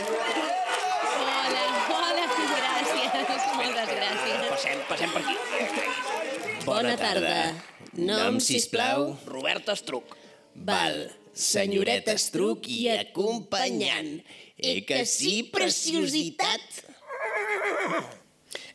Hola, 0.00 1.64
hola, 1.92 2.22
gràcies. 2.24 3.42
Moltes 3.58 3.90
gràcies. 3.90 4.38
Passem, 4.48 4.78
passem 4.88 5.10
per 5.12 5.20
aquí. 5.20 5.34
Bona 6.64 6.94
tarda. 6.96 7.34
Nom, 8.00 8.38
sisplau. 8.40 9.10
Robert 9.28 9.68
Estruc. 9.74 10.14
Val, 10.64 10.96
senyoreta 11.36 12.14
Estruc 12.16 12.64
i 12.72 12.86
acompanyant. 12.94 14.14
Eh 14.56 14.80
que 14.88 15.02
sí, 15.04 15.42
preciositat? 15.52 16.80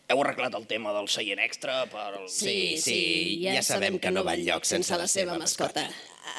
Heu 0.10 0.22
arreglat 0.22 0.54
el 0.60 0.68
tema 0.70 0.94
del 0.94 1.10
seient 1.10 1.42
extra 1.42 1.80
per... 1.90 2.20
El... 2.20 2.30
Sí, 2.30 2.78
sí, 2.78 3.02
ja 3.48 3.66
sabem 3.66 3.98
que 3.98 4.14
no 4.14 4.22
va 4.28 4.38
enlloc 4.38 4.70
sense 4.70 4.94
la 5.02 5.10
seva 5.10 5.42
mascota. 5.42 5.88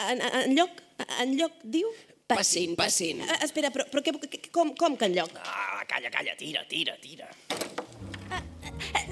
En, 0.07 0.23
en 0.23 0.55
lloc, 0.55 0.79
en 1.19 1.35
lloc, 1.35 1.59
diu? 1.67 1.91
Passin, 2.37 2.77
passin. 2.79 3.23
Ah, 3.27 3.41
espera, 3.45 3.71
però, 3.75 3.87
però 3.91 4.03
què, 4.05 4.15
com, 4.55 4.75
com 4.79 4.97
que 4.97 5.11
en 5.11 5.17
lloc? 5.19 5.35
Ah, 5.43 5.83
calla, 5.89 6.11
calla, 6.15 6.37
tira, 6.39 6.65
tira, 6.71 6.97
tira. 7.03 7.31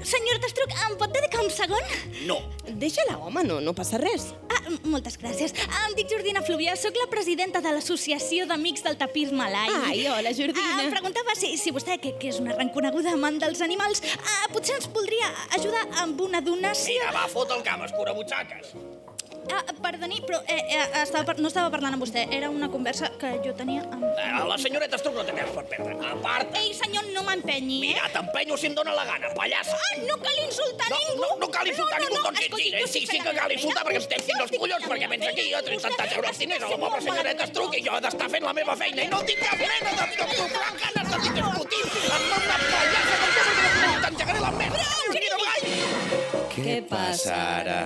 Senyor 0.09 0.39
Testruc, 0.41 0.71
em 0.87 0.95
pot 0.97 1.11
dedicar 1.13 1.41
un 1.43 1.49
segon? 1.51 1.83
No, 2.25 2.37
Deixa-la, 2.79 3.17
home, 3.19 3.41
no, 3.43 3.57
no 3.63 3.73
passa 3.75 3.97
res. 3.99 4.29
Ah, 4.53 4.61
moltes 4.87 5.17
gràcies. 5.19 5.53
Em 5.81 5.95
dic 5.97 6.09
Jordina 6.11 6.43
Fluvià, 6.45 6.75
sóc 6.79 6.95
la 6.99 7.07
presidenta 7.11 7.61
de 7.65 7.73
l'Associació 7.75 8.45
d'Amics 8.49 8.85
del 8.85 8.95
Tapir 9.01 9.27
Malai. 9.35 9.71
Ai, 9.89 10.05
hola, 10.07 10.31
Jordina. 10.37 10.77
Ah, 10.77 10.85
em 10.85 10.93
preguntava 10.93 11.35
si, 11.37 11.51
si 11.59 11.73
vostè, 11.75 11.97
que, 12.01 12.13
que 12.21 12.31
és 12.31 12.39
una 12.41 12.55
reconeguda 12.55 13.13
amant 13.17 13.41
dels 13.41 13.63
animals, 13.65 14.03
ah, 14.21 14.47
potser 14.53 14.77
ens 14.79 14.87
voldria 14.95 15.29
ajudar 15.59 15.83
amb 16.05 16.21
una 16.29 16.41
donació. 16.45 16.95
mira, 17.01 17.11
va, 17.15 17.27
fot 17.31 17.51
el 17.57 17.65
camp, 17.67 17.83
escurabutxaques. 17.89 18.73
Ah, 19.49 19.63
perdoni, 19.81 20.19
però 20.21 20.37
eh, 20.47 20.59
eh, 20.69 21.01
estava, 21.01 21.23
par- 21.25 21.39
no 21.41 21.47
estava 21.49 21.71
parlant 21.73 21.95
amb 21.95 22.03
vostè. 22.03 22.27
Era 22.35 22.49
una 22.53 22.67
conversa 22.69 23.09
que 23.19 23.31
jo 23.45 23.53
tenia 23.57 23.81
amb... 23.89 24.03
Eh, 24.19 24.27
la 24.49 24.57
senyoreta 24.61 24.97
Estruc 24.99 25.15
no 25.17 25.23
té 25.25 25.33
temps 25.33 25.53
per 25.55 25.63
perdre. 25.71 25.95
Aparta. 26.11 26.59
Ei, 26.61 26.73
senyor, 26.77 27.07
no 27.15 27.23
m'empenyi, 27.25 27.79
eh? 27.79 27.93
Mira, 27.95 28.09
t'empenyo 28.13 28.57
si 28.61 28.69
em 28.69 28.75
dóna 28.77 28.93
la 28.97 29.05
gana, 29.09 29.31
pallassa. 29.37 29.77
Ah, 29.79 29.97
no 30.05 30.17
cal 30.21 30.37
insultar 30.45 30.89
No, 30.93 30.99
ningú! 31.01 31.21
no, 31.23 31.29
no 31.45 31.49
cal 31.55 31.67
insultar 31.71 31.99
no, 31.99 32.05
ningú, 32.05 32.19
no, 32.19 32.25
doncs 32.29 32.39
sí, 32.39 32.45
escolti, 32.45 32.63
sí, 32.63 32.71
jo 32.71 32.77
sí, 32.77 32.83
estic 32.89 33.01
sí 33.01 33.17
que 33.17 33.23
fent 33.29 33.39
cal 33.39 33.51
insultar 33.55 33.83
feina. 33.83 33.87
perquè 33.89 34.01
estem 34.03 34.25
fent 34.29 34.43
els 34.45 34.53
collons, 34.59 34.85
perquè 34.93 35.09
vens 35.15 35.27
aquí 35.31 35.47
a 35.53 35.61
30 35.69 35.93
tants 35.97 36.15
euros 36.19 36.41
diners 36.43 36.63
a 36.63 36.69
la 36.69 36.79
pobra 36.83 37.01
senyoreta 37.07 37.47
Estruc 37.49 37.77
i 37.79 37.83
jo 37.87 37.95
he 37.97 38.01
d'estar 38.05 38.29
fent 38.35 38.45
la 38.49 38.53
meva 38.59 38.75
feina 38.83 39.01
i 39.05 39.09
no 39.13 39.23
tinc 39.29 39.41
cap 39.45 39.57
mena 39.63 39.79
de, 39.85 39.93
de, 39.95 40.27
de, 40.29 40.49
de 40.53 40.61
ganes 40.83 41.09
de 41.09 41.17
dir 41.23 41.33
discutir 41.39 42.13
amb 42.19 42.37
una 42.37 42.59
pallassa 42.69 43.17
com 43.23 43.33
tu 43.33 43.41
que 43.49 43.97
t'engegaré 44.05 44.39
la 44.45 44.53
merda. 44.61 44.87
Mira, 45.17 45.41
vai! 45.45 45.59
Què 46.59 46.77
passa 46.93 47.35
ara? 47.63 47.79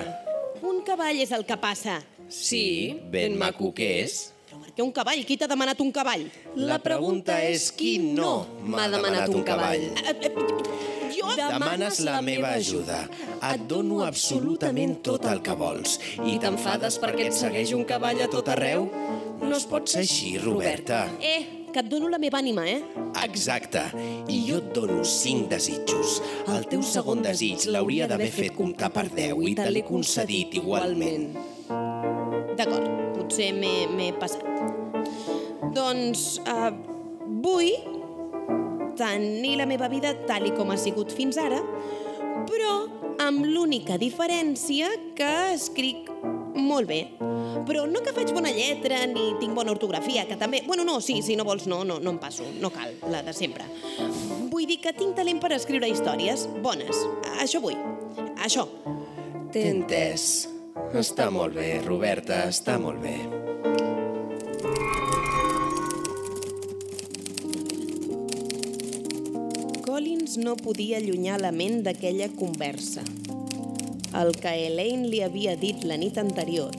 Un 0.63 0.79
cavall 0.87 1.19
és 1.19 1.33
el 1.35 1.43
que 1.47 1.57
passa. 1.59 1.97
Sí, 2.31 2.95
ben 3.11 3.35
maco 3.39 3.73
que 3.75 3.89
és. 4.03 4.29
Però 4.47 4.61
per 4.61 4.71
què 4.71 4.83
un 4.85 4.93
cavall? 4.95 5.23
Qui 5.27 5.35
t'ha 5.39 5.49
demanat 5.51 5.81
un 5.83 5.91
cavall? 5.91 6.23
La 6.55 6.77
pregunta 6.79 7.39
és 7.43 7.67
qui 7.75 7.97
no 7.99 8.45
m'ha 8.63 8.87
demanat 8.93 9.33
un 9.33 9.43
cavall. 9.43 9.89
Eh, 9.91 10.13
eh, 10.29 10.93
Jo... 11.13 11.33
Demanes 11.37 11.99
la 12.05 12.21
meva 12.25 12.53
ajuda. 12.57 13.03
Et 13.51 13.65
dono 13.69 14.01
absolutament 14.05 14.95
tot 15.05 15.27
el 15.29 15.43
que 15.45 15.55
vols. 15.57 15.97
I 16.23 16.37
t'enfades 16.41 16.97
perquè 17.03 17.27
et 17.29 17.37
segueix 17.37 17.73
un 17.77 17.83
cavall 17.89 18.23
a 18.23 18.29
tot 18.31 18.49
arreu? 18.53 18.87
No 19.43 19.53
es 19.57 19.67
pot 19.69 19.91
ser 19.91 20.05
així, 20.07 20.37
Roberta. 20.41 21.05
Eh, 21.19 21.62
que 21.73 21.81
et 21.81 21.89
dono 21.89 22.07
la 22.07 22.19
meva 22.21 22.37
ànima, 22.39 22.63
eh? 22.69 22.83
Exacte. 23.23 23.81
I 24.29 24.37
jo 24.45 24.59
et 24.61 24.69
dono 24.75 25.01
cinc 25.07 25.49
desitjos. 25.51 26.19
El 26.53 26.67
teu 26.69 26.83
segon 26.85 27.23
desig 27.25 27.65
l'hauria 27.73 28.07
d'haver 28.07 28.29
fet 28.31 28.53
comptar 28.55 28.91
per 28.93 29.07
10 29.09 29.41
i 29.49 29.55
te 29.57 29.69
l'he 29.71 29.83
concedit 29.87 30.53
igualment. 30.61 31.33
D'acord, 32.53 32.87
potser 33.17 33.49
m'he 33.57 34.11
passat. 34.21 34.45
Doncs 35.73 36.37
uh, 36.45 36.69
vull 37.41 37.73
tenir 38.95 39.57
la 39.57 39.65
meva 39.65 39.89
vida 39.89 40.13
tal 40.29 40.45
i 40.45 40.53
com 40.53 40.69
ha 40.69 40.77
sigut 40.77 41.11
fins 41.17 41.39
ara, 41.41 41.63
però 42.45 42.75
amb 43.23 43.47
l'única 43.49 43.97
diferència 43.97 44.91
que 45.17 45.33
escric 45.55 46.11
molt 46.53 46.91
bé. 46.93 47.07
Però 47.67 47.85
no 47.87 48.01
que 48.03 48.13
faig 48.15 48.31
bona 48.35 48.51
lletra 48.53 49.03
ni 49.09 49.31
tinc 49.39 49.53
bona 49.55 49.73
ortografia, 49.73 50.25
que 50.27 50.37
també... 50.39 50.63
Bueno, 50.67 50.83
no, 50.87 50.99
sí, 51.01 51.21
si 51.23 51.37
no 51.37 51.45
vols, 51.47 51.67
no, 51.69 51.83
no, 51.87 51.99
no 52.03 52.15
em 52.15 52.19
passo, 52.19 52.47
no 52.59 52.71
cal, 52.73 52.95
la 53.13 53.21
de 53.23 53.33
sempre. 53.37 53.67
Vull 54.51 54.67
dir 54.69 54.79
que 54.83 54.93
tinc 54.97 55.15
talent 55.17 55.39
per 55.43 55.53
escriure 55.55 55.89
històries 55.89 56.47
bones. 56.65 57.05
Això 57.43 57.61
vull. 57.63 57.77
Això. 58.43 58.67
T'he 59.53 59.67
entès. 59.69 60.27
Està 60.97 61.29
molt 61.33 61.55
bé, 61.57 61.77
Roberta, 61.85 62.43
està 62.49 62.79
molt 62.81 63.01
bé. 63.01 63.17
Collins 69.85 70.39
no 70.41 70.57
podia 70.57 70.97
allunyar 70.97 71.37
la 71.41 71.53
ment 71.53 71.83
d'aquella 71.85 72.31
conversa. 72.33 73.05
El 74.13 74.33
que 74.37 74.51
Elaine 74.67 75.07
li 75.09 75.21
havia 75.25 75.55
dit 75.57 75.85
la 75.89 75.97
nit 75.97 76.17
anterior 76.21 76.73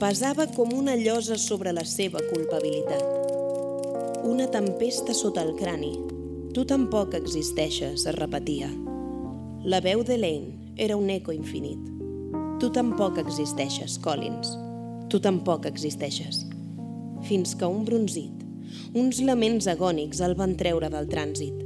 pesava 0.00 0.46
com 0.56 0.70
una 0.72 0.94
llosa 0.96 1.36
sobre 1.36 1.74
la 1.76 1.82
seva 1.84 2.22
culpabilitat. 2.30 3.02
Una 4.24 4.46
tempesta 4.48 5.12
sota 5.12 5.42
el 5.44 5.50
crani. 5.58 5.90
Tu 6.56 6.62
tampoc 6.64 7.12
existeixes, 7.18 8.06
es 8.08 8.16
repetia. 8.16 8.70
La 9.68 9.82
veu 9.84 10.00
d'Elaine 10.00 10.72
era 10.80 10.96
un 10.96 11.10
eco 11.12 11.34
infinit. 11.36 11.82
Tu 12.62 12.70
tampoc 12.72 13.18
existeixes, 13.20 13.98
Collins. 14.00 14.54
Tu 15.12 15.20
tampoc 15.20 15.68
existeixes. 15.68 16.46
Fins 17.28 17.52
que 17.52 17.68
un 17.68 17.84
bronzit, 17.84 18.46
uns 18.96 19.20
laments 19.20 19.68
agònics 19.68 20.22
el 20.24 20.32
van 20.38 20.56
treure 20.56 20.88
del 20.88 21.10
trànsit. 21.12 21.60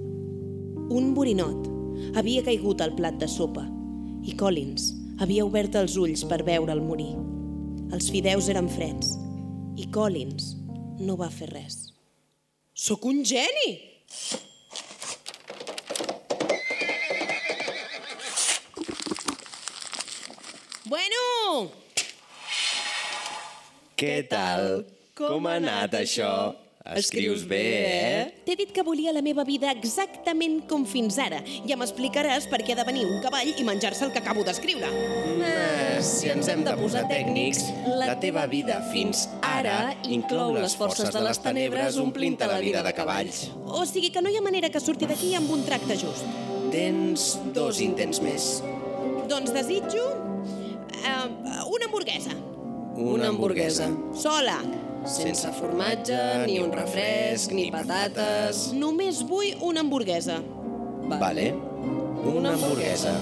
Un 0.90 1.14
borinot 1.14 1.70
havia 2.18 2.42
caigut 2.42 2.82
al 2.82 2.96
plat 2.98 3.14
de 3.22 3.30
sopa 3.30 3.62
i 4.26 4.34
Collins 4.34 4.90
havia 5.22 5.46
obert 5.46 5.78
els 5.78 5.94
ulls 5.94 6.26
per 6.26 6.42
veure'l 6.42 6.82
morir. 6.82 7.14
Els 7.92 8.08
fideus 8.12 8.48
eren 8.52 8.70
freds 8.72 9.14
i 9.76 9.88
Collins 9.92 10.54
no 11.04 11.18
va 11.20 11.28
fer 11.28 11.50
res. 11.52 11.92
Sóc 12.74 13.04
un 13.10 13.24
geni! 13.26 13.72
Bueno, 20.84 21.22
Què 23.94 24.24
tal? 24.26 24.82
Com 25.14 25.46
ha 25.46 25.54
anat 25.60 25.94
això? 25.96 26.28
Escrius 26.98 27.46
bé, 27.48 27.60
eh? 27.88 28.24
T'he 28.44 28.56
dit 28.58 28.72
que 28.74 28.82
volia 28.84 29.14
la 29.14 29.22
meva 29.24 29.46
vida 29.48 29.70
exactament 29.72 30.58
com 30.68 30.82
fins 30.84 31.16
ara. 31.22 31.38
Ja 31.64 31.78
m'explicaràs 31.80 32.50
per 32.50 32.60
què 32.60 32.74
ha 32.74 32.80
de 32.82 32.84
venir 32.90 33.06
un 33.08 33.22
cavall 33.24 33.54
i 33.54 33.64
menjar-se 33.64 34.04
el 34.04 34.12
que 34.12 34.20
acabo 34.20 34.44
d'escriure. 34.44 34.90
Eh, 34.90 35.83
si 36.04 36.28
ens 36.28 36.48
hem 36.52 36.62
de 36.66 36.72
posar 36.76 37.04
tècnics, 37.08 37.64
la 37.98 38.14
teva 38.20 38.44
vida 38.50 38.76
fins 38.90 39.24
ara 39.44 39.94
inclou 40.12 40.54
les 40.56 40.74
forces 40.76 41.10
de 41.14 41.22
les 41.24 41.40
tenebres 41.40 41.96
omplint-te 42.00 42.48
la 42.50 42.60
vida 42.60 42.82
de 42.84 42.92
cavalls. 42.96 43.46
O 43.64 43.84
sigui 43.88 44.10
que 44.12 44.22
no 44.24 44.32
hi 44.32 44.38
ha 44.38 44.44
manera 44.44 44.70
que 44.72 44.82
surti 44.82 45.08
d'aquí 45.08 45.32
amb 45.38 45.50
un 45.54 45.64
tracte 45.66 45.96
just. 46.00 46.26
Tens 46.74 47.34
dos 47.56 47.80
intents 47.84 48.20
més. 48.24 48.48
Doncs 49.30 49.54
desitjo... 49.56 50.04
Uh, 51.04 51.64
una 51.68 51.88
hamburguesa. 51.88 52.36
Una 52.96 53.28
hamburguesa. 53.28 53.88
Sola. 54.16 54.58
Sense 55.08 55.50
formatge, 55.58 56.18
ni 56.48 56.58
un 56.62 56.72
refresc, 56.72 57.52
ni 57.52 57.70
patates... 57.72 58.70
Només 58.76 59.24
vull 59.28 59.52
una 59.64 59.84
hamburguesa. 59.84 60.40
Vale. 61.20 61.50
Una 62.24 62.54
hamburguesa. 62.54 63.12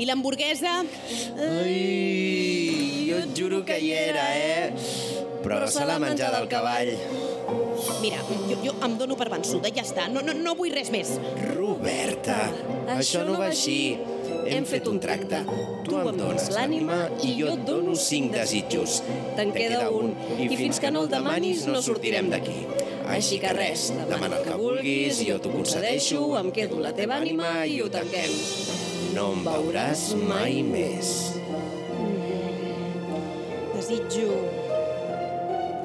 I 0.00 0.06
l'hamburguesa... 0.08 0.78
Ai, 1.44 3.04
jo 3.04 3.18
et 3.20 3.34
juro 3.36 3.60
que 3.68 3.76
hi 3.76 3.90
era, 3.92 4.22
eh? 4.32 4.70
Però 5.44 5.66
se 5.68 5.84
l'ha 5.84 5.98
menjat 6.00 6.36
el 6.38 6.48
cavall. 6.48 6.94
Mira, 8.00 8.22
jo, 8.48 8.56
jo 8.64 8.72
em 8.86 8.96
dono 8.96 9.18
per 9.20 9.28
vençuda, 9.32 9.68
ja 9.76 9.84
està. 9.84 10.06
No, 10.12 10.22
no, 10.24 10.32
no 10.36 10.54
vull 10.56 10.72
res 10.72 10.88
més. 10.94 11.12
Roberta, 11.52 12.38
això 12.96 13.26
no 13.28 13.36
va 13.40 13.50
així. 13.50 13.98
Hem 14.50 14.64
fet 14.66 14.88
un 14.88 14.98
tracte. 15.04 15.42
Tu 15.84 15.98
em 16.00 16.10
dones 16.16 16.48
l'ànima 16.54 17.02
i 17.20 17.34
jo 17.36 17.52
et 17.52 17.64
dono 17.68 17.92
cinc 17.98 18.32
desitjos. 18.38 19.02
Te'n 19.36 19.52
queda 19.52 19.84
un, 19.92 20.14
i 20.40 20.48
fins 20.56 20.80
que 20.80 20.92
no 20.94 21.04
el 21.04 21.12
demanis 21.12 21.66
no 21.68 21.84
sortirem 21.84 22.32
d'aquí. 22.32 22.56
Així 23.10 23.40
que 23.42 23.52
res, 23.52 23.90
demana 24.08 24.40
el 24.40 24.48
que 24.48 24.56
vulguis, 24.56 25.20
jo 25.28 25.36
t'ho 25.42 25.52
concedeixo, 25.52 26.22
em 26.40 26.52
quedo 26.56 26.80
la 26.80 26.94
teva 26.96 27.20
ànima 27.20 27.58
i 27.68 27.82
ho 27.82 27.90
tanquem. 27.92 28.79
No 29.20 29.34
em 29.36 29.42
veuràs 29.44 30.14
mai 30.16 30.62
més. 30.64 31.10
Desitjo... 33.74 34.30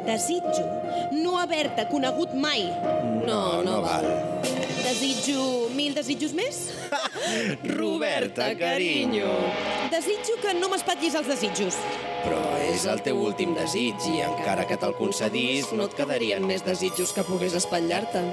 Desitjo 0.05 0.63
no 1.11 1.33
haver-te 1.41 1.83
conegut 1.89 2.31
mai. 2.39 2.63
No, 3.27 3.59
no 3.65 3.81
val. 3.83 4.07
Desitjo 4.85 5.67
mil 5.75 5.91
desitjos 5.97 6.31
més? 6.37 6.61
Roberta, 7.81 8.53
carinyo. 8.55 9.33
Desitjo 9.91 10.39
que 10.39 10.55
no 10.55 10.71
m'espatllis 10.71 11.19
els 11.19 11.27
desitjos. 11.33 11.81
Però 12.23 12.39
és 12.69 12.87
el 12.87 13.03
teu 13.03 13.19
últim 13.19 13.51
desig 13.59 14.07
i 14.13 14.23
encara 14.23 14.63
que 14.69 14.79
te'l 14.79 14.95
concedís 14.95 15.75
no 15.75 15.89
et 15.89 15.99
quedarien 15.99 16.47
més 16.47 16.63
desitjos 16.63 17.11
que 17.11 17.27
pogués 17.27 17.59
espatllar-te. 17.59 18.23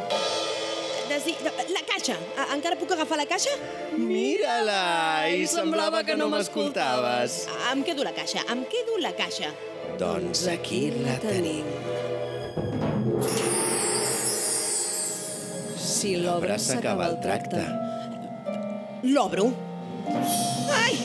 Desi... 1.23 1.37
La 1.73 1.83
caixa. 1.87 2.17
A 2.37 2.49
encara 2.57 2.76
puc 2.79 2.91
agafar 2.95 3.17
la 3.21 3.26
caixa? 3.31 3.52
Mira-la! 3.95 5.29
I 5.31 5.47
semblava 5.47 6.02
que 6.02 6.17
no 6.19 6.26
m'escoltaves. 6.33 7.45
Em 7.71 7.83
quedo 7.87 8.02
la 8.02 8.12
caixa. 8.17 8.43
Em 8.50 8.64
quedo 8.67 8.99
la 8.99 9.12
caixa. 9.14 9.52
Doncs 10.00 10.47
aquí 10.50 10.91
la 11.05 11.14
tenim. 11.23 11.67
Si 15.79 16.17
L'obra 16.19 16.59
s'acaba 16.59 17.07
el 17.12 17.21
tracte. 17.23 17.62
L'obro. 19.07 19.52
Ai! 20.75 20.99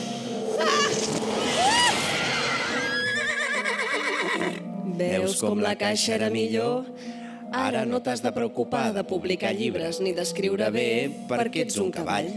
Veus 4.98 5.38
com 5.38 5.62
la 5.62 5.76
caixa 5.78 6.16
era 6.18 6.26
millor? 6.34 6.82
Ara 7.52 7.84
no 7.88 8.00
t'has 8.04 8.22
de 8.22 8.32
preocupar 8.32 8.92
de 8.92 9.04
publicar 9.08 9.54
llibres 9.56 10.00
ni 10.04 10.12
d'escriure 10.12 10.68
bé 10.74 11.08
perquè 11.30 11.64
ets 11.64 11.78
un 11.80 11.90
cavall. 11.94 12.28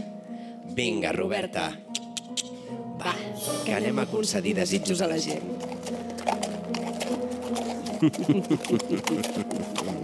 Vinga, 0.72 1.12
Roberta. 1.12 1.68
Va, 3.02 3.12
que 3.66 3.74
anem 3.76 3.98
a 3.98 4.06
concedir 4.08 4.54
desitjos 4.56 5.02
a 5.02 5.06
la 5.12 5.18
gent. 5.20 5.44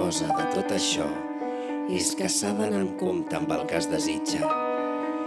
cosa 0.00 0.30
de 0.32 0.46
tot 0.54 0.70
això, 0.72 1.06
és 1.92 2.14
que 2.16 2.28
s'ha 2.32 2.54
d'anar 2.56 2.80
amb 2.80 2.96
compte 3.00 3.36
amb 3.36 3.50
el 3.52 3.66
que 3.68 3.76
es 3.76 3.88
desitja. 3.90 4.46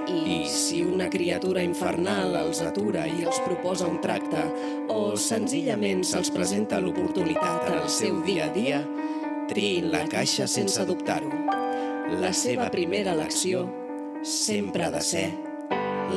I 0.10 0.40
si 0.50 0.82
una 0.84 1.06
criatura 1.14 1.62
infernal 1.64 2.34
els 2.40 2.64
atura 2.66 3.06
i 3.08 3.22
els 3.28 3.38
proposa 3.46 3.88
un 3.88 4.00
tracte, 4.04 4.42
o 4.90 5.14
senzillament 5.20 6.02
se'ls 6.08 6.34
presenta 6.34 6.82
l'oportunitat 6.82 7.70
en 7.70 7.78
el 7.84 7.90
seu 8.00 8.20
dia 8.26 8.50
a 8.50 8.54
dia, 8.56 8.82
triïn 9.52 9.92
la 9.94 10.04
caixa 10.10 10.50
sense 10.50 10.84
dubtar-ho. 10.90 11.30
La 12.24 12.34
seva 12.34 12.72
primera 12.74 13.14
elecció 13.14 13.68
sempre 14.26 14.88
ha 14.88 14.92
de 14.94 15.04
ser 15.06 15.28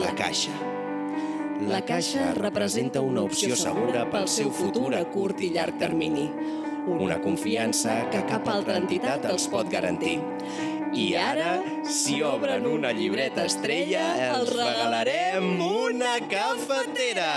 la 0.01 0.15
caixa. 0.17 0.55
La 1.69 1.85
caixa 1.85 2.33
representa 2.37 3.05
una 3.05 3.23
opció 3.29 3.57
segura 3.57 4.09
pel 4.13 4.27
seu 4.29 4.49
futur 4.53 4.95
a 4.97 5.05
curt 5.13 5.45
i 5.45 5.53
llarg 5.53 5.79
termini. 5.81 6.31
Una 6.87 7.19
confiança 7.19 7.97
que 8.13 8.23
cap 8.31 8.47
altra 8.49 8.77
entitat 8.79 9.27
els 9.27 9.49
pot 9.51 9.67
garantir. 9.73 10.21
I 10.97 11.07
ara, 11.19 11.59
si 11.91 12.21
obren 12.25 12.65
una 12.71 12.93
llibreta 12.95 13.45
estrella, 13.51 14.07
els 14.31 14.55
regalarem 14.55 15.61
una 15.67 16.17
cafetera. 16.31 17.31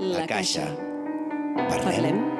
La 0.00 0.26
caixa. 0.26 0.70
Parlem? 1.68 2.39